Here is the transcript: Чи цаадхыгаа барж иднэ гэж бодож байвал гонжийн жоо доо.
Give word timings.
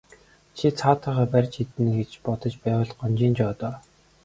Чи 0.55 0.67
цаадхыгаа 0.79 1.27
барж 1.33 1.53
иднэ 1.63 1.89
гэж 1.97 2.11
бодож 2.25 2.53
байвал 2.63 2.91
гонжийн 2.99 3.33
жоо 3.37 3.53
доо. 3.59 3.75